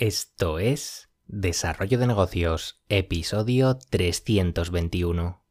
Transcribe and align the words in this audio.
Esto 0.00 0.60
es 0.60 1.08
Desarrollo 1.26 1.98
de 1.98 2.06
Negocios, 2.06 2.80
episodio 2.88 3.80
321. 3.90 5.42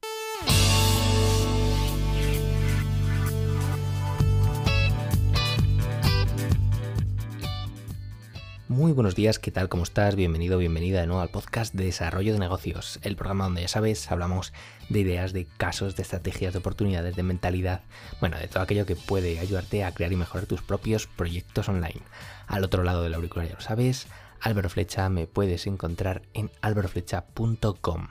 Muy 8.70 8.94
buenos 8.94 9.16
días, 9.16 9.38
¿qué 9.38 9.52
tal? 9.52 9.68
¿Cómo 9.68 9.84
estás? 9.84 10.16
Bienvenido, 10.16 10.58
bienvenida 10.58 11.02
de 11.02 11.08
nuevo 11.08 11.22
al 11.22 11.28
podcast 11.28 11.74
de 11.74 11.84
Desarrollo 11.84 12.32
de 12.32 12.40
Negocios, 12.40 13.00
el 13.02 13.18
programa 13.18 13.44
donde 13.44 13.64
ya 13.64 13.68
sabes, 13.68 14.10
hablamos 14.10 14.54
de 14.88 15.02
ideas, 15.02 15.34
de 15.34 15.46
casos, 15.58 15.98
de 15.98 16.04
estrategias, 16.04 16.54
de 16.54 16.60
oportunidades, 16.60 17.18
de 17.18 17.24
mentalidad, 17.24 17.82
bueno, 18.22 18.38
de 18.38 18.48
todo 18.48 18.64
aquello 18.64 18.86
que 18.86 18.96
puede 18.96 19.40
ayudarte 19.40 19.84
a 19.84 19.92
crear 19.94 20.14
y 20.14 20.16
mejorar 20.16 20.48
tus 20.48 20.62
propios 20.62 21.06
proyectos 21.06 21.68
online. 21.68 22.02
Al 22.48 22.64
otro 22.64 22.84
lado 22.84 23.04
del 23.04 23.14
auricular 23.14 23.50
ya 23.50 23.56
lo 23.56 23.62
sabes, 23.62 24.08
Álvaro 24.42 24.70
Flecha 24.70 25.10
me 25.10 25.28
puedes 25.28 25.68
encontrar 25.68 26.22
en 26.34 26.52
álvaroflecha.com. 26.62 28.08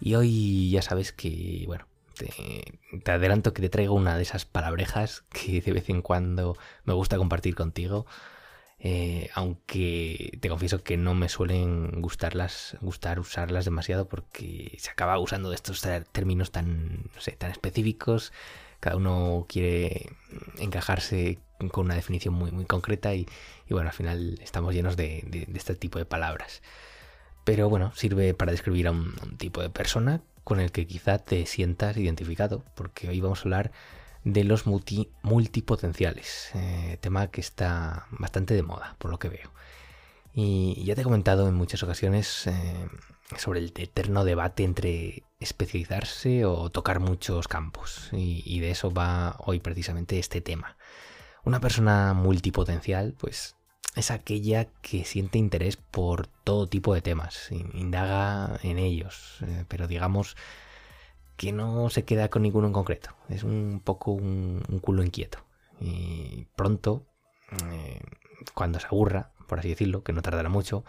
Y 0.00 0.14
hoy 0.14 0.70
ya 0.70 0.82
sabes 0.82 1.12
que, 1.12 1.64
bueno, 1.66 1.86
te, 2.16 3.10
adelanto 3.10 3.52
que 3.52 3.62
te 3.62 3.68
traigo 3.68 3.94
una 3.94 4.16
de 4.16 4.22
esas 4.22 4.44
palabrejas 4.44 5.22
que 5.30 5.60
de 5.60 5.72
vez 5.72 5.88
en 5.88 6.02
cuando 6.02 6.56
me 6.84 6.94
gusta 6.94 7.16
compartir 7.16 7.54
contigo. 7.54 8.06
Eh, 8.78 9.30
aunque 9.34 10.36
te 10.40 10.50
confieso 10.50 10.82
que 10.82 10.98
no 10.98 11.14
me 11.14 11.30
suelen 11.30 12.02
gustarlas, 12.02 12.76
gustar 12.82 13.18
usarlas 13.18 13.64
demasiado 13.64 14.06
porque 14.06 14.76
se 14.78 14.90
acaba 14.90 15.18
usando 15.18 15.48
de 15.48 15.54
estos 15.56 15.82
términos 16.12 16.50
tan, 16.50 17.10
tan 17.38 17.50
específicos. 17.50 18.32
Cada 18.86 18.98
uno 18.98 19.46
quiere 19.48 20.10
encajarse 20.58 21.40
con 21.72 21.86
una 21.86 21.96
definición 21.96 22.34
muy, 22.34 22.52
muy 22.52 22.66
concreta 22.66 23.16
y, 23.16 23.26
bueno, 23.68 23.88
al 23.88 23.92
final 23.92 24.38
estamos 24.40 24.72
llenos 24.72 24.96
de, 24.96 25.48
este 25.56 25.74
tipo 25.74 25.98
de 25.98 26.04
palabras. 26.04 26.62
Pero 27.42 27.68
bueno, 27.68 27.90
sirve 27.96 28.32
para 28.32 28.52
describir 28.52 28.86
a 28.86 28.92
un, 28.92 29.12
un 29.24 29.38
tipo 29.38 29.60
de 29.60 29.70
persona 29.70 30.22
con 30.44 30.60
el 30.60 30.70
que 30.70 30.86
quizá 30.86 31.18
te 31.18 31.46
sientas 31.46 31.96
identificado, 31.96 32.62
porque 32.76 33.08
hoy 33.08 33.20
vamos 33.20 33.40
a 33.40 33.42
hablar 33.42 33.72
de 34.22 34.44
los 34.44 34.68
multi, 34.68 35.10
multipotenciales, 35.22 36.50
eh, 36.54 36.96
tema 37.00 37.26
que 37.26 37.40
está 37.40 38.06
bastante 38.10 38.54
de 38.54 38.62
moda, 38.62 38.94
por 39.00 39.10
lo 39.10 39.18
que 39.18 39.30
veo. 39.30 39.50
Y 40.32 40.84
ya 40.84 40.94
te 40.94 41.00
he 41.00 41.04
comentado 41.04 41.48
en 41.48 41.54
muchas 41.54 41.82
ocasiones 41.82 42.46
eh, 42.46 42.88
sobre 43.36 43.58
el 43.58 43.72
eterno 43.74 44.24
debate 44.24 44.62
entre 44.62 45.24
especializarse 45.38 46.44
o 46.44 46.70
tocar 46.70 47.00
muchos 47.00 47.48
campos, 47.48 48.08
y, 48.12 48.60
de 48.60 48.70
eso 48.70 48.90
va 48.90 49.36
hoy 49.38 49.60
precisamente 49.60 50.18
este 50.18 50.40
tema. 50.40 50.76
Una 51.44 51.60
persona 51.60 52.14
multipotencial, 52.14 53.14
pues 53.18 53.56
es 53.94 54.10
aquella 54.10 54.66
que 54.82 55.04
siente 55.04 55.38
interés 55.38 55.76
por 55.76 56.26
todo 56.26 56.66
tipo 56.66 56.94
de 56.94 57.02
temas, 57.02 57.50
indaga 57.50 58.58
en 58.62 58.78
ellos, 58.78 59.38
eh, 59.42 59.64
pero 59.68 59.86
digamos 59.86 60.36
que 61.36 61.52
no 61.52 61.90
se 61.90 62.04
queda 62.04 62.28
con 62.28 62.42
ninguno 62.42 62.66
en 62.66 62.72
concreto. 62.72 63.10
Es 63.28 63.42
un 63.42 63.80
poco 63.84 64.12
un, 64.12 64.62
un 64.68 64.78
culo 64.78 65.04
inquieto. 65.04 65.44
Y 65.80 66.46
pronto, 66.56 67.06
eh, 67.72 68.00
cuando 68.54 68.80
se 68.80 68.86
aburra, 68.86 69.32
por 69.46 69.58
así 69.58 69.68
decirlo, 69.68 70.02
que 70.02 70.12
no 70.12 70.22
tardará 70.22 70.48
mucho, 70.48 70.84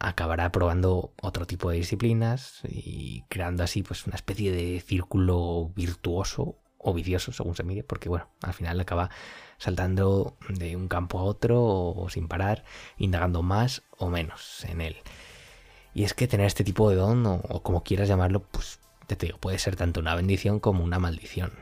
acabará 0.00 0.50
probando 0.50 1.12
otro 1.20 1.46
tipo 1.46 1.70
de 1.70 1.76
disciplinas 1.76 2.60
y 2.64 3.22
creando 3.28 3.64
así 3.64 3.82
pues 3.82 4.06
una 4.06 4.16
especie 4.16 4.52
de 4.52 4.80
círculo 4.80 5.70
virtuoso 5.74 6.56
o 6.78 6.92
vicioso, 6.92 7.32
según 7.32 7.54
se 7.56 7.64
mire, 7.64 7.82
porque 7.82 8.08
bueno, 8.08 8.28
al 8.42 8.52
final 8.52 8.78
acaba 8.80 9.10
saltando 9.58 10.36
de 10.48 10.76
un 10.76 10.88
campo 10.88 11.18
a 11.18 11.22
otro 11.22 11.62
o 11.62 12.08
sin 12.10 12.28
parar, 12.28 12.64
indagando 12.98 13.42
más 13.42 13.82
o 13.96 14.10
menos 14.10 14.64
en 14.64 14.80
él. 14.80 14.96
Y 15.94 16.04
es 16.04 16.12
que 16.12 16.28
tener 16.28 16.46
este 16.46 16.64
tipo 16.64 16.90
de 16.90 16.96
don, 16.96 17.24
o, 17.26 17.36
o 17.36 17.62
como 17.62 17.84
quieras 17.84 18.08
llamarlo, 18.08 18.40
pues 18.42 18.80
ya 19.08 19.16
te 19.16 19.26
digo, 19.26 19.38
puede 19.38 19.58
ser 19.58 19.76
tanto 19.76 20.00
una 20.00 20.14
bendición 20.14 20.60
como 20.60 20.84
una 20.84 20.98
maldición. 20.98 21.52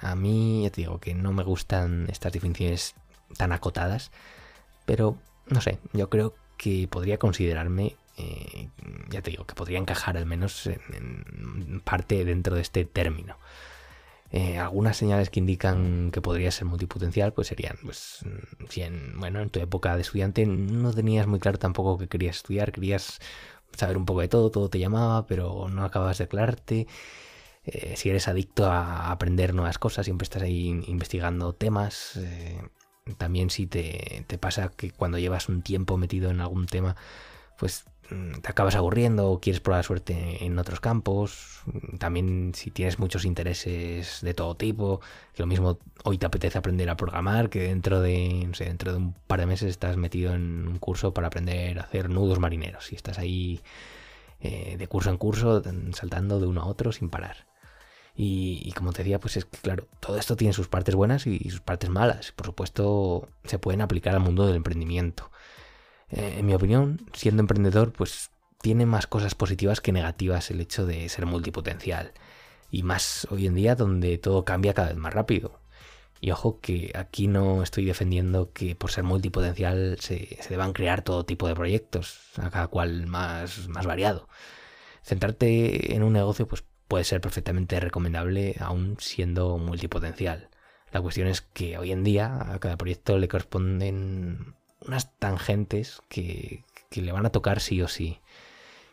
A 0.00 0.14
mí, 0.14 0.62
ya 0.62 0.70
te 0.70 0.82
digo, 0.82 0.98
que 1.00 1.14
no 1.14 1.32
me 1.32 1.42
gustan 1.42 2.06
estas 2.08 2.32
definiciones 2.32 2.94
tan 3.36 3.52
acotadas, 3.52 4.12
pero 4.86 5.18
no 5.46 5.60
sé, 5.60 5.78
yo 5.92 6.08
creo 6.08 6.32
que 6.32 6.40
podría 6.90 7.18
considerarme, 7.18 7.96
eh, 8.16 8.68
ya 9.08 9.22
te 9.22 9.30
digo, 9.30 9.46
que 9.46 9.54
podría 9.54 9.78
encajar 9.78 10.16
al 10.16 10.26
menos 10.26 10.66
en, 10.66 11.80
parte 11.84 12.24
dentro 12.24 12.54
de 12.56 12.62
este 12.62 12.84
término. 12.84 13.36
Eh, 14.32 14.58
algunas 14.58 14.96
señales 14.96 15.28
que 15.30 15.40
indican 15.40 16.10
que 16.12 16.20
podría 16.20 16.50
ser 16.52 16.66
multipotencial, 16.66 17.32
pues 17.32 17.48
serían, 17.48 17.76
pues, 17.82 18.24
si 18.68 18.82
en, 18.82 19.18
bueno, 19.18 19.40
en 19.40 19.50
tu 19.50 19.58
época 19.60 19.96
de 19.96 20.02
estudiante 20.02 20.46
no 20.46 20.92
tenías 20.92 21.26
muy 21.26 21.40
claro 21.40 21.58
tampoco 21.58 21.98
que 21.98 22.08
querías 22.08 22.36
estudiar, 22.36 22.70
querías 22.70 23.20
saber 23.76 23.96
un 23.96 24.04
poco 24.06 24.20
de 24.20 24.28
todo, 24.28 24.50
todo 24.50 24.68
te 24.70 24.78
llamaba, 24.78 25.26
pero 25.26 25.68
no 25.68 25.84
acabas 25.84 26.18
de 26.18 26.24
aclararte. 26.24 26.86
Eh, 27.64 27.94
si 27.96 28.10
eres 28.10 28.28
adicto 28.28 28.66
a 28.66 29.10
aprender 29.10 29.54
nuevas 29.54 29.78
cosas, 29.78 30.04
siempre 30.06 30.24
estás 30.24 30.42
ahí 30.42 30.68
investigando 30.86 31.52
temas. 31.52 32.18
También 33.16 33.50
si 33.50 33.66
te, 33.66 34.24
te, 34.26 34.38
pasa 34.38 34.70
que 34.76 34.90
cuando 34.90 35.18
llevas 35.18 35.48
un 35.48 35.62
tiempo 35.62 35.96
metido 35.96 36.30
en 36.30 36.40
algún 36.40 36.66
tema, 36.66 36.96
pues 37.58 37.84
te 38.42 38.50
acabas 38.50 38.74
aburriendo 38.74 39.30
o 39.30 39.40
quieres 39.40 39.60
probar 39.60 39.84
suerte 39.84 40.44
en 40.44 40.58
otros 40.58 40.80
campos. 40.80 41.62
También 41.98 42.52
si 42.54 42.70
tienes 42.70 42.98
muchos 42.98 43.24
intereses 43.24 44.20
de 44.22 44.34
todo 44.34 44.56
tipo, 44.56 45.00
que 45.34 45.42
lo 45.42 45.46
mismo 45.46 45.78
hoy 46.04 46.18
te 46.18 46.26
apetece 46.26 46.58
aprender 46.58 46.90
a 46.90 46.96
programar, 46.96 47.50
que 47.50 47.62
dentro 47.62 48.00
de, 48.00 48.44
no 48.48 48.54
sé, 48.54 48.64
dentro 48.64 48.92
de 48.92 48.98
un 48.98 49.12
par 49.12 49.40
de 49.40 49.46
meses 49.46 49.70
estás 49.70 49.96
metido 49.96 50.34
en 50.34 50.66
un 50.66 50.78
curso 50.78 51.14
para 51.14 51.28
aprender 51.28 51.78
a 51.78 51.82
hacer 51.82 52.10
nudos 52.10 52.40
marineros 52.40 52.92
y 52.92 52.96
estás 52.96 53.18
ahí 53.18 53.60
eh, 54.40 54.76
de 54.78 54.88
curso 54.88 55.10
en 55.10 55.18
curso 55.18 55.62
saltando 55.92 56.40
de 56.40 56.46
uno 56.46 56.62
a 56.62 56.66
otro 56.66 56.92
sin 56.92 57.10
parar. 57.10 57.49
Y, 58.16 58.72
como 58.72 58.92
te 58.92 59.02
decía, 59.02 59.18
pues 59.20 59.36
es 59.36 59.44
que 59.46 59.58
claro, 59.58 59.86
todo 60.00 60.18
esto 60.18 60.36
tiene 60.36 60.52
sus 60.52 60.68
partes 60.68 60.94
buenas 60.94 61.26
y 61.26 61.50
sus 61.50 61.60
partes 61.60 61.90
malas. 61.90 62.32
Por 62.32 62.46
supuesto, 62.46 63.28
se 63.44 63.58
pueden 63.58 63.80
aplicar 63.80 64.14
al 64.14 64.20
mundo 64.20 64.46
del 64.46 64.56
emprendimiento. 64.56 65.30
Eh, 66.10 66.36
en 66.38 66.46
mi 66.46 66.54
opinión, 66.54 67.00
siendo 67.12 67.40
emprendedor, 67.40 67.92
pues 67.92 68.30
tiene 68.60 68.86
más 68.86 69.06
cosas 69.06 69.34
positivas 69.34 69.80
que 69.80 69.92
negativas 69.92 70.50
el 70.50 70.60
hecho 70.60 70.86
de 70.86 71.08
ser 71.08 71.26
multipotencial. 71.26 72.12
Y 72.70 72.82
más 72.82 73.26
hoy 73.30 73.46
en 73.46 73.54
día 73.54 73.74
donde 73.74 74.18
todo 74.18 74.44
cambia 74.44 74.74
cada 74.74 74.88
vez 74.88 74.96
más 74.96 75.14
rápido. 75.14 75.60
Y 76.20 76.30
ojo 76.32 76.60
que 76.60 76.92
aquí 76.94 77.28
no 77.28 77.62
estoy 77.62 77.86
defendiendo 77.86 78.52
que 78.52 78.76
por 78.76 78.90
ser 78.90 79.04
multipotencial 79.04 79.96
se, 80.00 80.38
se 80.42 80.50
deban 80.50 80.72
crear 80.74 81.02
todo 81.02 81.24
tipo 81.24 81.48
de 81.48 81.54
proyectos, 81.54 82.20
a 82.36 82.50
cada 82.50 82.68
cual 82.68 83.06
más, 83.06 83.68
más 83.68 83.86
variado. 83.86 84.28
Centrarte 85.02 85.94
en 85.94 86.02
un 86.02 86.12
negocio 86.12 86.46
pues 86.46 86.62
puede 86.90 87.04
ser 87.04 87.20
perfectamente 87.20 87.78
recomendable 87.78 88.56
aún 88.58 88.96
siendo 88.98 89.58
multipotencial. 89.58 90.48
La 90.90 91.00
cuestión 91.00 91.28
es 91.28 91.40
que 91.40 91.78
hoy 91.78 91.92
en 91.92 92.02
día 92.02 92.52
a 92.52 92.58
cada 92.58 92.76
proyecto 92.76 93.16
le 93.16 93.28
corresponden 93.28 94.56
unas 94.84 95.16
tangentes 95.16 96.02
que, 96.08 96.64
que, 96.90 97.00
le 97.00 97.12
van 97.12 97.26
a 97.26 97.30
tocar 97.30 97.60
sí 97.60 97.80
o 97.80 97.86
sí. 97.86 98.18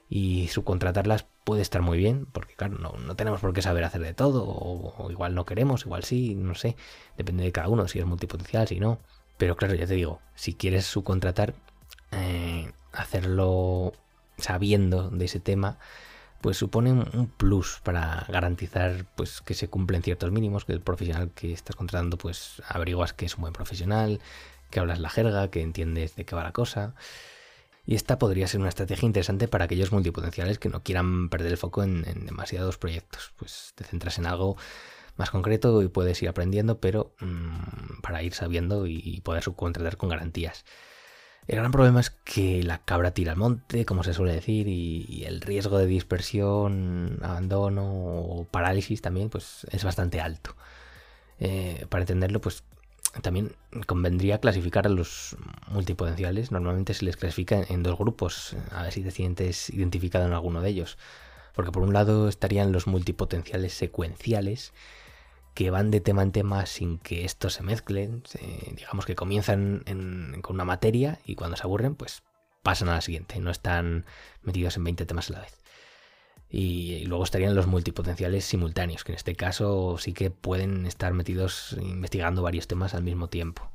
Y 0.09 0.47
subcontratarlas 0.49 1.25
puede 1.43 1.63
estar 1.63 1.81
muy 1.81 1.97
bien, 1.97 2.27
porque 2.27 2.53
claro, 2.53 2.77
no, 2.77 2.91
no 2.91 3.15
tenemos 3.15 3.41
por 3.41 3.51
qué 3.51 3.63
saber 3.63 3.83
hacer 3.83 4.01
de 4.01 4.13
todo, 4.13 4.45
o, 4.47 5.09
igual 5.09 5.33
no 5.33 5.47
queremos, 5.47 5.83
igual 5.87 6.03
sí, 6.03 6.35
no 6.35 6.53
sé, 6.53 6.75
depende 7.17 7.43
de 7.45 7.51
cada 7.51 7.67
uno, 7.67 7.87
si 7.87 7.97
es 7.97 8.05
multipotencial, 8.05 8.67
si 8.67 8.79
no. 8.79 8.99
Pero 9.39 9.55
claro, 9.55 9.73
ya 9.73 9.87
te 9.87 9.95
digo, 9.95 10.21
si 10.35 10.53
quieres 10.53 10.85
subcontratar, 10.85 11.55
eh, 12.11 12.71
hacerlo 12.93 13.93
sabiendo 14.37 15.09
de 15.09 15.25
ese 15.25 15.39
tema, 15.39 15.79
pues 16.41 16.57
supone 16.57 16.91
un 16.91 17.27
plus 17.27 17.79
para 17.83 18.25
garantizar 18.29 19.05
pues 19.15 19.41
que 19.41 19.53
se 19.53 19.67
cumplen 19.67 20.03
ciertos 20.03 20.31
mínimos, 20.31 20.65
que 20.65 20.73
el 20.73 20.81
profesional 20.81 21.31
que 21.33 21.53
estás 21.53 21.75
contratando 21.75 22.17
pues 22.17 22.61
averiguas 22.67 23.13
que 23.13 23.25
es 23.25 23.35
un 23.35 23.41
buen 23.41 23.53
profesional, 23.53 24.19
que 24.69 24.79
hablas 24.79 24.99
la 24.99 25.09
jerga, 25.09 25.49
que 25.49 25.61
entiendes 25.61 26.15
de 26.15 26.25
qué 26.25 26.35
va 26.35 26.43
la 26.43 26.53
cosa. 26.53 26.95
Y 27.85 27.95
esta 27.95 28.19
podría 28.19 28.47
ser 28.47 28.59
una 28.59 28.69
estrategia 28.69 29.05
interesante 29.05 29.47
para 29.47 29.65
aquellos 29.65 29.93
multipotenciales 29.93 30.59
que 30.59 30.69
no 30.69 30.83
quieran 30.83 31.29
perder 31.29 31.53
el 31.53 31.57
foco 31.57 31.83
en, 31.83 32.05
en 32.07 32.25
demasiados 32.25 32.77
proyectos. 32.77 33.31
Pues 33.37 33.71
te 33.75 33.85
centras 33.85 34.17
en 34.17 34.25
algo 34.25 34.57
más 35.15 35.29
concreto 35.31 35.81
y 35.81 35.87
puedes 35.87 36.21
ir 36.21 36.29
aprendiendo, 36.29 36.79
pero 36.79 37.15
mmm, 37.21 38.01
para 38.01 38.23
ir 38.23 38.33
sabiendo 38.33 38.87
y 38.87 39.21
poder 39.21 39.41
subcontratar 39.43 39.97
con 39.97 40.09
garantías. 40.09 40.65
El 41.47 41.57
gran 41.59 41.71
problema 41.71 42.01
es 42.01 42.09
que 42.09 42.61
la 42.63 42.79
cabra 42.79 43.11
tira 43.11 43.31
al 43.31 43.37
monte, 43.37 43.85
como 43.85 44.03
se 44.03 44.13
suele 44.13 44.33
decir, 44.33 44.67
y, 44.67 45.23
el 45.25 45.39
riesgo 45.41 45.77
de 45.77 45.85
dispersión, 45.85 47.19
abandono 47.21 47.85
o 47.85 48.45
parálisis 48.51 49.01
también 49.01 49.29
pues, 49.29 49.65
es 49.71 49.83
bastante 49.85 50.19
alto. 50.19 50.55
Eh, 51.39 51.85
para 51.89 52.03
entenderlo, 52.03 52.41
pues 52.41 52.63
también 53.21 53.55
convendría 53.85 54.39
clasificar 54.39 54.87
a 54.87 54.89
los 54.89 55.37
multipotenciales. 55.67 56.51
Normalmente 56.51 56.93
se 56.93 57.05
les 57.05 57.15
clasifica 57.15 57.63
en 57.69 57.81
dos 57.81 57.97
grupos, 57.97 58.55
a 58.71 58.83
ver 58.83 58.91
si 58.91 59.01
te 59.01 59.11
sientes 59.11 59.69
identificado 59.69 60.25
en 60.25 60.33
alguno 60.33 60.61
de 60.61 60.69
ellos. 60.69 60.97
Porque 61.53 61.71
por 61.71 61.83
un 61.83 61.93
lado 61.93 62.27
estarían 62.27 62.73
los 62.73 62.87
multipotenciales 62.87 63.73
secuenciales, 63.73 64.73
que 65.57 65.71
van 65.71 65.89
de 65.89 66.01
tema 66.01 66.21
en 66.21 66.31
tema 66.31 66.67
sin 66.67 66.99
que 66.99 67.25
estos 67.25 67.53
se 67.53 67.63
mezclen. 67.63 68.21
Digamos 68.75 69.07
que 69.07 69.15
comienzan 69.15 69.81
en, 69.87 70.39
con 70.43 70.55
una 70.55 70.65
materia 70.65 71.17
y 71.25 71.33
cuando 71.33 71.57
se 71.57 71.63
aburren, 71.63 71.95
pues 71.95 72.21
pasan 72.61 72.89
a 72.89 72.93
la 72.93 73.01
siguiente, 73.01 73.39
no 73.39 73.49
están 73.49 74.05
metidos 74.43 74.77
en 74.77 74.83
20 74.83 75.07
temas 75.07 75.31
a 75.31 75.33
la 75.33 75.39
vez. 75.39 75.59
Y, 76.47 77.05
luego 77.05 77.23
estarían 77.23 77.55
los 77.55 77.65
multipotenciales 77.65 78.45
simultáneos, 78.45 79.03
que 79.03 79.13
en 79.13 79.15
este 79.15 79.35
caso 79.35 79.97
sí 79.97 80.13
que 80.13 80.29
pueden 80.29 80.85
estar 80.85 81.11
metidos 81.13 81.75
investigando 81.81 82.43
varios 82.43 82.67
temas 82.67 82.93
al 82.93 83.01
mismo 83.01 83.27
tiempo. 83.27 83.71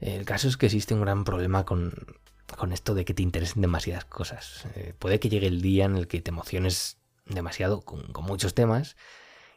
El 0.00 0.24
caso 0.24 0.48
es 0.48 0.56
que 0.56 0.64
existe 0.64 0.94
un 0.94 1.02
gran 1.02 1.24
problema 1.24 1.66
con, 1.66 2.16
esto 2.72 2.94
de 2.94 3.04
que 3.04 3.12
te 3.12 3.22
interesen 3.22 3.60
demasiadas 3.60 4.06
cosas. 4.06 4.66
Eh, 4.74 4.94
puede 4.98 5.20
que 5.20 5.28
llegue 5.28 5.48
el 5.48 5.60
día 5.60 5.84
en 5.84 5.98
el 5.98 6.08
que 6.08 6.22
te 6.22 6.30
emociones 6.30 6.96
demasiado 7.26 7.82
con, 7.82 8.10
muchos 8.22 8.54
temas 8.54 8.96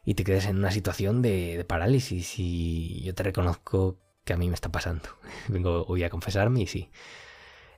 y 0.04 0.14
te 0.14 0.24
quedes 0.24 0.46
en 0.46 0.58
una 0.58 0.70
situación 0.70 1.22
de, 1.22 1.64
parálisis 1.68 2.38
y 2.38 3.02
yo 3.02 3.14
te 3.14 3.22
reconozco 3.22 3.98
que 4.24 4.32
a 4.32 4.36
mí 4.36 4.48
me 4.48 4.54
está 4.54 4.70
pasando. 4.70 5.08
Vengo 5.48 5.84
hoy 5.86 6.04
a 6.04 6.10
confesarme 6.10 6.62
y 6.62 6.66
sí. 6.66 6.90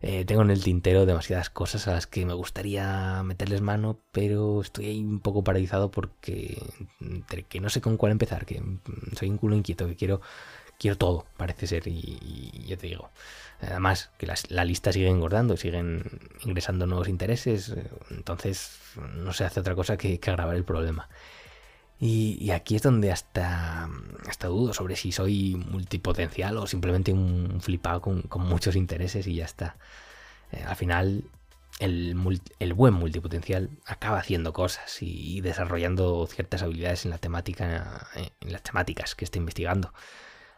Eh, 0.06 0.26
tengo 0.26 0.42
en 0.42 0.50
el 0.50 0.62
tintero 0.62 1.06
demasiadas 1.06 1.48
cosas 1.48 1.88
a 1.88 1.92
las 1.92 2.06
que 2.06 2.26
me 2.26 2.34
gustaría 2.34 3.22
meterles 3.22 3.62
mano, 3.62 4.00
pero 4.12 4.60
estoy 4.60 4.86
ahí 4.86 5.00
un 5.00 5.20
poco 5.20 5.42
paralizado 5.42 5.90
porque 5.90 6.62
que 7.48 7.60
no 7.60 7.70
sé 7.70 7.80
con 7.80 7.96
cuál 7.96 8.12
empezar, 8.12 8.44
que 8.44 8.62
soy 9.16 9.30
un 9.30 9.38
culo 9.38 9.56
inquieto, 9.56 9.86
que 9.86 9.96
quiero, 9.96 10.20
quiero 10.78 10.98
todo, 10.98 11.24
parece 11.38 11.66
ser, 11.66 11.88
y, 11.88 12.66
yo 12.66 12.76
te 12.76 12.88
digo. 12.88 13.10
Además, 13.62 14.10
que 14.18 14.28
la 14.50 14.64
lista 14.66 14.92
sigue 14.92 15.08
engordando, 15.08 15.56
siguen 15.56 16.04
ingresando 16.44 16.86
nuevos 16.86 17.08
intereses, 17.08 17.70
eh, 17.70 17.90
entonces 18.10 18.78
no 19.14 19.32
se 19.32 19.44
hace 19.44 19.60
otra 19.60 19.74
cosa 19.74 19.96
que, 19.96 20.20
que 20.20 20.30
agravar 20.30 20.56
el 20.56 20.64
problema. 20.64 21.08
Y, 22.00 22.50
aquí 22.50 22.76
es 22.76 22.82
donde 22.82 23.12
hasta, 23.12 23.88
hasta 24.26 24.48
dudo 24.48 24.74
sobre 24.74 24.96
si 24.96 25.12
soy 25.12 25.54
multipotencial 25.54 26.58
o 26.58 26.66
simplemente 26.66 27.12
un 27.12 27.60
flipado 27.60 28.00
con, 28.00 28.24
muchos 28.40 28.76
intereses 28.76 29.26
y 29.26 29.36
ya 29.36 29.44
está. 29.44 29.76
Eh, 30.52 30.62
al 30.66 30.76
final, 30.76 31.24
el, 31.78 32.14
buen 32.74 32.94
multipotencial 32.94 33.70
acaba 33.86 34.18
haciendo 34.18 34.52
cosas 34.52 34.98
y, 35.02 35.40
desarrollando 35.40 36.26
ciertas 36.26 36.62
habilidades 36.62 37.04
en 37.04 37.10
la 37.12 37.18
temática, 37.18 38.08
en 38.40 38.52
las 38.52 38.62
temáticas 38.62 39.14
que 39.14 39.24
está 39.24 39.38
investigando. 39.38 39.92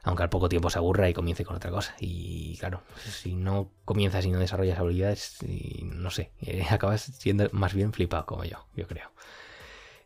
Aunque 0.03 0.23
al 0.23 0.31
poco 0.31 0.49
tiempo 0.49 0.71
se 0.71 0.79
aburra 0.79 1.09
y 1.09 1.15
comience 1.15 1.45
con 1.45 1.57
otra 1.57 1.71
cosa. 1.71 1.97
Y 1.99 2.57
claro, 2.59 2.83
si 3.05 3.35
no 3.35 3.71
comienzas 3.85 4.25
y 4.25 4.31
no 4.31 4.39
desarrollas 4.39 4.79
habilidades, 4.79 5.39
no 5.83 6.11
sé, 6.11 6.31
acabas 6.71 7.03
siendo 7.03 7.49
más 7.53 7.75
bien 7.75 7.93
flipado 7.93 8.25
como 8.25 8.45
yo, 8.45 8.67
yo 8.77 8.87
creo. 8.87 9.11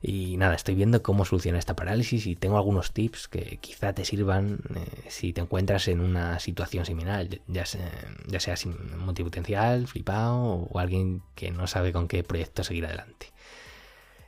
Y 0.03 0.39
nada, 0.39 0.55
estoy 0.55 0.75
viendo 0.75 1.03
cómo 1.03 1.27
solucionar 1.27 1.59
esta 1.59 1.77
parálisis 1.77 2.27
y 2.27 2.35
tengo 2.35 2.57
algunos 2.57 2.93
tips 2.93 3.29
que 3.29 3.59
quizá 3.59 3.93
te 3.93 4.07
sirvan 4.07 4.61
eh, 4.75 4.87
si 5.09 5.35
te 5.35 5.43
encuentras 5.43 5.89
en 5.89 6.01
una 6.01 6.39
situación 6.41 6.87
similar, 6.87 7.27
ya 7.47 7.67
sea, 7.67 7.91
ya 8.27 8.41
sea 8.41 8.55
multipotencial, 8.97 9.87
flipado 9.87 10.69
o 10.71 10.79
alguien 10.79 11.23
que 11.35 11.51
no 11.51 11.67
sabe 11.67 11.93
con 11.93 12.09
qué 12.09 12.23
proyecto 12.23 12.65
seguir 12.65 12.87
adelante. 12.87 13.33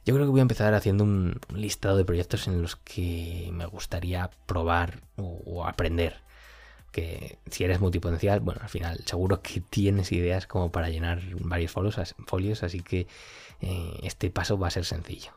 Yo 0.05 0.15
creo 0.15 0.27
que 0.27 0.33
voy 0.33 0.41
a 0.41 0.43
empezar 0.43 0.75
haciendo 0.75 1.05
un 1.05 1.41
listado 1.55 1.97
de 1.97 2.05
proyectos 2.05 2.49
en 2.49 2.61
los 2.61 2.77
que 2.77 3.49
me 3.53 3.67
gustaría 3.67 4.31
probar 4.47 5.01
o, 5.17 5.65
aprender. 5.65 6.21
Que 6.91 7.39
si 7.51 7.65
eres 7.65 7.81
multipotencial, 7.81 8.41
bueno, 8.41 8.61
al 8.63 8.69
final 8.69 9.01
seguro 9.07 9.41
que 9.43 9.61
tienes 9.71 10.13
ideas 10.13 10.47
como 10.47 10.71
para 10.73 10.91
llenar 10.91 11.23
varios 11.41 11.73
folios, 11.73 12.15
folios 12.27 12.63
así 12.63 12.81
que 12.81 13.07
eh, 13.61 14.01
este 14.03 14.31
paso 14.31 14.59
va 14.59 14.69
a 14.69 14.71
ser 14.71 14.85
sencillo. 14.85 15.33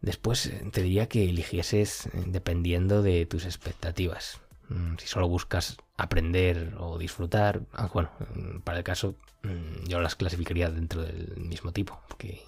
Después 0.00 0.46
eh, 0.46 0.62
te 0.72 0.82
diría 0.82 1.08
que 1.08 1.28
eligieses 1.28 2.06
eh, 2.06 2.24
dependiendo 2.26 3.02
de 3.02 3.26
tus 3.26 3.44
expectativas. 3.44 4.40
Mm, 4.68 4.96
si 4.98 5.06
solo 5.06 5.28
buscas 5.28 5.76
aprender 5.96 6.74
o 6.78 6.98
disfrutar, 6.98 7.62
ah, 7.72 7.90
bueno, 7.92 8.10
mm, 8.34 8.60
para 8.60 8.78
el 8.78 8.84
caso 8.84 9.16
mm, 9.42 9.88
yo 9.88 10.00
las 10.00 10.16
clasificaría 10.16 10.70
dentro 10.70 11.02
del 11.02 11.36
mismo 11.36 11.72
tipo, 11.72 12.00
porque 12.08 12.42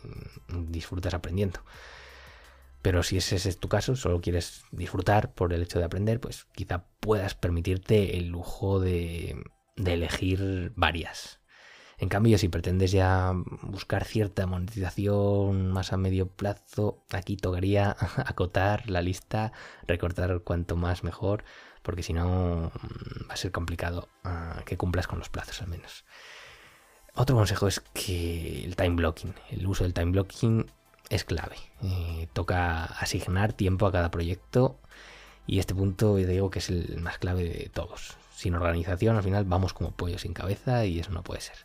disfrutas 0.49 1.15
aprendiendo. 1.15 1.61
Pero 2.81 3.03
si 3.05 3.17
ese 3.17 3.37
es 3.37 3.59
tu 3.59 3.69
caso, 3.69 3.95
solo 3.95 4.21
quieres 4.21 4.65
disfrutar 4.73 5.33
por 5.35 5.53
el 5.53 5.63
hecho 5.63 5.79
de 5.79 5.85
aprender, 5.85 6.19
pues 6.21 6.47
quizá 6.53 6.87
puedas 7.01 7.35
permitirte 7.35 8.19
el 8.19 8.29
lujo 8.29 8.81
de, 8.81 9.41
de 9.77 9.95
elegir 9.95 10.73
varias. 10.75 11.39
En 12.03 12.09
cambio, 12.09 12.37
si 12.37 12.49
pretendes 12.49 12.91
ya 12.91 13.33
buscar 13.63 14.05
cierta 14.05 14.45
monetización 14.49 15.71
más 15.71 15.93
a 15.93 15.97
medio 15.97 16.27
plazo, 16.27 17.05
aquí 17.13 17.37
tocaría 17.37 17.97
acotar 18.27 18.91
la 18.91 19.03
lista, 19.03 19.53
recortar 19.87 20.41
cuanto 20.41 20.75
más 20.75 21.05
mejor, 21.05 21.45
porque 21.85 22.03
si 22.03 22.13
no 22.13 22.73
mm, 22.75 23.31
va 23.31 23.35
a 23.35 23.37
ser 23.37 23.53
complicado 23.53 24.09
ah, 24.25 24.63
que 24.67 24.77
cumplas 24.77 25.07
con 25.07 25.21
los 25.21 25.29
plazos 25.29 25.63
al 25.63 25.69
menos. 25.69 26.05
Otro 27.15 27.37
consejo 27.37 27.69
es 27.69 27.79
que 27.95 28.65
el 28.65 28.75
time 28.75 28.97
blocking, 28.97 29.37
el 29.53 29.65
uso 29.65 29.85
del 29.85 29.95
time 29.95 30.11
blocking 30.11 30.67
es 31.09 31.23
clave. 31.23 31.55
Eh, 31.85 32.27
toca 32.33 32.83
asignar 32.83 33.53
tiempo 33.53 33.87
a 33.87 33.93
cada 33.93 34.11
proyecto 34.11 34.81
y 35.47 35.61
este 35.61 35.73
punto 35.73 36.19
yo 36.19 36.27
digo 36.27 36.51
que 36.51 36.59
es 36.59 36.69
el 36.69 36.99
más 37.01 37.19
clave 37.19 37.45
de 37.45 37.71
todos. 37.73 38.17
Sin 38.35 38.57
organización 38.57 39.15
al 39.15 39.23
final 39.23 39.45
vamos 39.45 39.73
como 39.73 39.93
pollo 39.93 40.19
sin 40.19 40.33
cabeza 40.35 40.85
y 40.85 40.99
eso 40.99 41.13
no 41.13 41.23
puede 41.23 41.43
ser. 41.43 41.59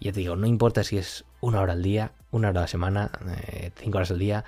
Ya 0.00 0.12
te 0.12 0.20
digo, 0.20 0.34
no 0.34 0.46
importa 0.46 0.82
si 0.82 0.96
es 0.96 1.26
una 1.40 1.60
hora 1.60 1.74
al 1.74 1.82
día, 1.82 2.12
una 2.30 2.48
hora 2.48 2.60
a 2.60 2.62
la 2.62 2.68
semana, 2.68 3.10
eh, 3.52 3.70
cinco 3.76 3.98
horas 3.98 4.10
al 4.10 4.18
día, 4.18 4.44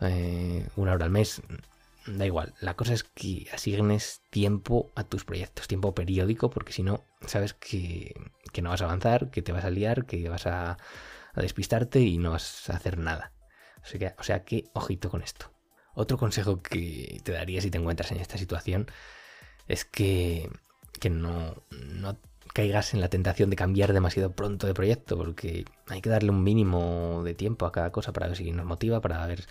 eh, 0.00 0.68
una 0.76 0.92
hora 0.92 1.04
al 1.04 1.10
mes, 1.10 1.42
da 2.06 2.24
igual. 2.24 2.54
La 2.60 2.74
cosa 2.74 2.94
es 2.94 3.02
que 3.02 3.48
asignes 3.52 4.22
tiempo 4.30 4.90
a 4.94 5.04
tus 5.04 5.24
proyectos, 5.24 5.66
tiempo 5.66 5.94
periódico, 5.94 6.50
porque 6.50 6.72
si 6.72 6.84
no, 6.84 7.04
sabes 7.26 7.54
que, 7.54 8.14
no 8.62 8.70
vas 8.70 8.82
a 8.82 8.84
avanzar, 8.84 9.30
que 9.30 9.42
te 9.42 9.52
vas 9.52 9.64
a 9.64 9.70
liar, 9.70 10.06
que 10.06 10.28
vas 10.28 10.46
a, 10.46 10.76
despistarte 11.34 12.00
y 12.00 12.18
no 12.18 12.32
vas 12.32 12.68
a 12.70 12.76
hacer 12.76 12.98
nada. 12.98 13.32
O 13.82 13.86
sea, 13.86 13.98
que, 13.98 14.14
o 14.18 14.22
sea 14.22 14.44
que, 14.44 14.64
ojito 14.74 15.10
con 15.10 15.22
esto. 15.22 15.52
Otro 15.94 16.16
consejo 16.16 16.62
que 16.62 17.20
te 17.24 17.32
daría 17.32 17.60
si 17.60 17.70
te 17.70 17.78
encuentras 17.78 18.12
en 18.12 18.18
esta 18.18 18.38
situación 18.38 18.86
es 19.66 19.84
que, 19.84 20.50
que 21.00 21.10
no, 21.10 21.64
no 21.70 22.18
caigas 22.52 22.94
en 22.94 23.00
la 23.00 23.08
tentación 23.08 23.50
de 23.50 23.56
cambiar 23.56 23.92
demasiado 23.92 24.32
pronto 24.32 24.66
de 24.66 24.74
proyecto, 24.74 25.16
porque 25.16 25.64
hay 25.88 26.00
que 26.00 26.10
darle 26.10 26.30
un 26.30 26.42
mínimo 26.42 27.22
de 27.24 27.34
tiempo 27.34 27.66
a 27.66 27.72
cada 27.72 27.92
cosa 27.92 28.12
para 28.12 28.28
ver 28.28 28.36
si 28.36 28.52
nos 28.52 28.66
motiva, 28.66 29.00
para 29.00 29.26
ver 29.26 29.46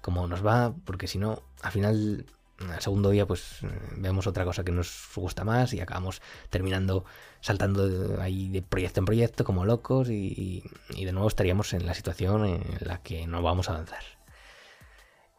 cómo 0.00 0.26
nos 0.26 0.44
va, 0.44 0.74
porque 0.84 1.06
si 1.06 1.18
no, 1.18 1.42
al 1.62 1.72
final, 1.72 2.26
al 2.68 2.80
segundo 2.80 3.10
día, 3.10 3.26
pues 3.26 3.58
vemos 3.96 4.26
otra 4.26 4.44
cosa 4.44 4.64
que 4.64 4.72
nos 4.72 5.08
gusta 5.14 5.44
más 5.44 5.72
y 5.72 5.80
acabamos 5.80 6.22
terminando 6.50 7.04
saltando 7.40 8.20
ahí 8.20 8.48
de 8.48 8.62
proyecto 8.62 9.00
en 9.00 9.06
proyecto 9.06 9.44
como 9.44 9.64
locos 9.64 10.10
y, 10.10 10.64
y 10.90 11.04
de 11.04 11.12
nuevo 11.12 11.28
estaríamos 11.28 11.72
en 11.72 11.86
la 11.86 11.94
situación 11.94 12.46
en 12.46 12.62
la 12.80 13.02
que 13.02 13.26
no 13.26 13.42
vamos 13.42 13.68
a 13.68 13.74
avanzar. 13.74 14.02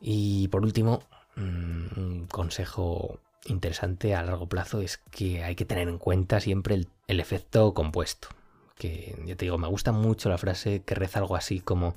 Y 0.02 0.48
por 0.48 0.64
último, 0.64 1.04
mm, 1.36 2.00
un 2.00 2.28
consejo 2.28 3.20
interesante 3.46 4.16
a 4.16 4.24
largo 4.24 4.48
plazo 4.48 4.82
es 4.82 4.98
que 4.98 5.44
hay 5.44 5.56
que 5.56 5.66
tener 5.66 5.88
en 5.88 5.98
cuenta 5.98 6.40
siempre 6.40 6.76
el, 6.76 6.88
efecto 7.20 7.74
compuesto. 7.74 8.30
Que 8.76 9.16
ya 9.26 9.36
te 9.36 9.46
digo, 9.46 9.58
me 9.58 9.68
gusta 9.68 9.92
mucho 9.92 10.30
la 10.30 10.38
frase 10.38 10.84
que 10.84 10.96
reza 10.96 11.20
algo 11.20 11.36
así 11.36 11.60
como 11.60 11.96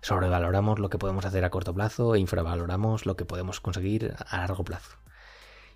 sobrevaloramos 0.00 0.78
lo 0.78 0.90
que 0.90 0.98
podemos 0.98 1.24
hacer 1.24 1.44
a 1.44 1.50
corto 1.50 1.74
plazo 1.74 2.14
e 2.14 2.20
infravaloramos 2.20 3.06
lo 3.06 3.16
que 3.16 3.24
podemos 3.24 3.60
conseguir 3.60 4.14
a 4.18 4.38
largo 4.38 4.64
plazo. 4.64 4.98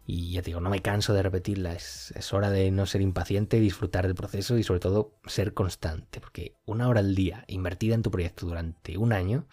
Y 0.05 0.33
ya 0.33 0.43
te 0.43 0.47
digo, 0.47 0.61
no 0.61 0.71
me 0.71 0.83
canso 0.83 1.13
de 1.13 1.23
repetirla, 1.23 1.75
es, 1.75 2.33
hora 2.33 2.51
de 2.51 2.71
no 2.73 2.87
ser 2.87 3.03
impaciente, 3.03 3.61
disfrutar 3.61 4.07
del 4.07 4.17
proceso 4.17 4.59
y 4.59 4.65
sobre 4.65 4.81
todo 4.81 5.15
ser 5.27 5.55
constante, 5.55 6.21
porque 6.21 6.57
una 6.65 6.89
hora 6.89 7.01
al 7.01 7.15
día 7.15 7.45
invertida 7.47 7.95
en 7.95 8.03
tu 8.03 8.11
proyecto 8.11 8.47
durante 8.47 8.99
un 8.99 9.13
año 9.13 9.47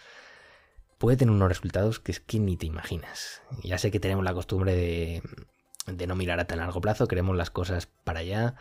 puede 0.97 1.17
tener 1.17 1.33
unos 1.33 1.49
resultados 1.49 1.99
que 1.99 2.11
es 2.11 2.19
que 2.19 2.39
ni 2.39 2.57
te 2.57 2.65
imaginas. 2.65 3.43
Ya 3.63 3.77
sé 3.77 3.91
que 3.91 3.99
tenemos 3.99 4.25
la 4.25 4.33
costumbre 4.33 4.75
de, 4.75 6.07
no 6.07 6.15
mirar 6.15 6.39
a 6.39 6.45
tan 6.45 6.59
largo 6.59 6.81
plazo, 6.81 7.07
queremos 7.07 7.37
las 7.37 7.51
cosas 7.51 7.85
para 7.85 8.21
allá, 8.21 8.55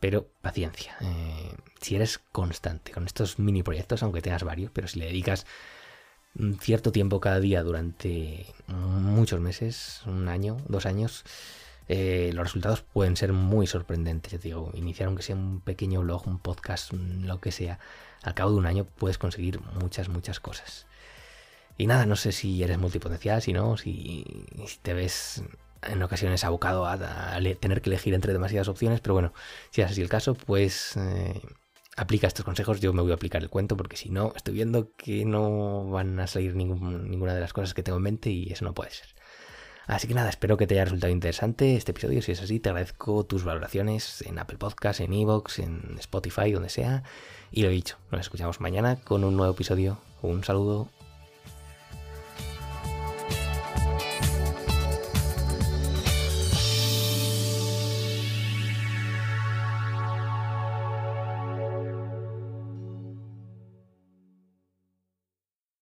pero 0.00 0.26
paciencia. 0.40 0.96
Eh, 1.00 1.54
si 1.80 1.94
eres 1.94 2.18
constante 2.18 2.92
con 2.92 3.06
estos 3.06 3.38
mini 3.38 3.62
proyectos, 3.62 4.02
aunque 4.02 4.22
tengas 4.22 4.42
varios, 4.42 4.70
pero 4.72 4.88
si 4.88 4.98
le 4.98 5.06
dedicas 5.06 5.46
cierto 6.60 6.92
tiempo 6.92 7.20
cada 7.20 7.40
día 7.40 7.62
durante 7.62 8.46
muchos 8.66 9.40
meses, 9.40 10.02
un 10.06 10.28
año, 10.28 10.56
dos 10.68 10.86
años, 10.86 11.24
eh, 11.88 12.30
los 12.34 12.44
resultados 12.44 12.82
pueden 12.82 13.16
ser 13.16 13.32
muy 13.32 13.66
sorprendentes. 13.66 14.32
Te 14.32 14.38
digo, 14.38 14.70
iniciar 14.74 15.08
aunque 15.08 15.22
sea 15.22 15.34
un 15.34 15.60
pequeño 15.60 16.00
blog, 16.02 16.26
un 16.28 16.38
podcast, 16.38 16.92
lo 16.92 17.40
que 17.40 17.50
sea, 17.50 17.80
al 18.22 18.34
cabo 18.34 18.52
de 18.52 18.58
un 18.58 18.66
año 18.66 18.84
puedes 18.84 19.18
conseguir 19.18 19.60
muchas, 19.60 20.08
muchas 20.08 20.40
cosas. 20.40 20.86
Y 21.76 21.86
nada, 21.86 22.06
no 22.06 22.14
sé 22.14 22.32
si 22.32 22.62
eres 22.62 22.78
multipotencial, 22.78 23.42
si 23.42 23.52
no, 23.52 23.76
si, 23.76 24.46
te 24.82 24.94
ves 24.94 25.42
en 25.82 26.02
ocasiones 26.02 26.44
abocado 26.44 26.86
a, 26.86 26.98
tener 27.60 27.82
que 27.82 27.90
elegir 27.90 28.14
entre 28.14 28.32
demasiadas 28.32 28.68
opciones, 28.68 29.00
pero 29.00 29.14
bueno, 29.14 29.32
si 29.70 29.82
es 29.82 29.90
así 29.90 30.00
el 30.00 30.08
caso, 30.08 30.34
pues 30.34 30.96
eh, 30.96 31.40
aplica 31.96 32.26
estos 32.26 32.44
consejos, 32.44 32.80
yo 32.80 32.92
me 32.92 33.02
voy 33.02 33.12
a 33.12 33.14
aplicar 33.14 33.42
el 33.42 33.50
cuento 33.50 33.76
porque 33.76 33.96
si 33.96 34.10
no, 34.10 34.32
estoy 34.36 34.54
viendo 34.54 34.92
que 34.96 35.24
no 35.24 35.90
van 35.90 36.18
a 36.20 36.26
salir 36.26 36.54
ninguna 36.54 37.34
de 37.34 37.40
las 37.40 37.52
cosas 37.52 37.74
que 37.74 37.82
tengo 37.82 37.98
en 37.98 38.04
mente 38.04 38.30
y 38.30 38.52
eso 38.52 38.64
no 38.64 38.74
puede 38.74 38.90
ser. 38.90 39.08
Así 39.86 40.06
que 40.06 40.14
nada, 40.14 40.28
espero 40.28 40.56
que 40.56 40.68
te 40.68 40.74
haya 40.74 40.84
resultado 40.84 41.12
interesante 41.12 41.74
este 41.74 41.90
episodio. 41.90 42.22
Si 42.22 42.30
es 42.30 42.40
así, 42.40 42.60
te 42.60 42.68
agradezco 42.68 43.24
tus 43.26 43.42
valoraciones 43.42 44.22
en 44.22 44.38
Apple 44.38 44.56
Podcasts, 44.56 45.00
en 45.00 45.12
Evox, 45.12 45.58
en 45.58 45.96
Spotify, 45.98 46.52
donde 46.52 46.68
sea. 46.68 47.02
Y 47.50 47.64
lo 47.64 47.70
dicho, 47.70 47.96
nos 48.12 48.20
escuchamos 48.20 48.60
mañana 48.60 49.00
con 49.02 49.24
un 49.24 49.36
nuevo 49.36 49.52
episodio. 49.52 49.98
Un 50.22 50.44
saludo. 50.44 50.90